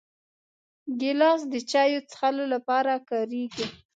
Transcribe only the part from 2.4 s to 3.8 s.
لپاره کارېږي.